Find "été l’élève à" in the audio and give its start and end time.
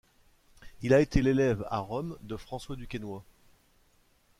0.99-1.77